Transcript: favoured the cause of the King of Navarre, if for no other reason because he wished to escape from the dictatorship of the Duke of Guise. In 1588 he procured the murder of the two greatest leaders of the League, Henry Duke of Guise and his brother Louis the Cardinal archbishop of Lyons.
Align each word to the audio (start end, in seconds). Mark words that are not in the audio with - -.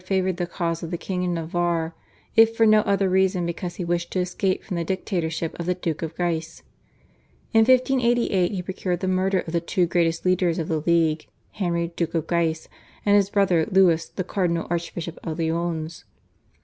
favoured 0.03 0.37
the 0.37 0.47
cause 0.47 0.81
of 0.81 0.89
the 0.89 0.97
King 0.97 1.23
of 1.25 1.29
Navarre, 1.29 1.93
if 2.35 2.57
for 2.57 2.65
no 2.65 2.79
other 2.81 3.07
reason 3.07 3.45
because 3.45 3.75
he 3.75 3.85
wished 3.85 4.09
to 4.09 4.19
escape 4.19 4.63
from 4.63 4.75
the 4.75 4.83
dictatorship 4.83 5.55
of 5.59 5.67
the 5.67 5.75
Duke 5.75 6.01
of 6.01 6.15
Guise. 6.15 6.63
In 7.53 7.59
1588 7.65 8.51
he 8.51 8.63
procured 8.63 9.01
the 9.01 9.07
murder 9.07 9.41
of 9.41 9.53
the 9.53 9.61
two 9.61 9.85
greatest 9.85 10.25
leaders 10.25 10.57
of 10.57 10.69
the 10.69 10.79
League, 10.79 11.27
Henry 11.51 11.89
Duke 11.95 12.15
of 12.15 12.25
Guise 12.25 12.67
and 13.05 13.15
his 13.15 13.29
brother 13.29 13.67
Louis 13.69 14.09
the 14.09 14.23
Cardinal 14.23 14.65
archbishop 14.71 15.19
of 15.23 15.37
Lyons. 15.37 16.03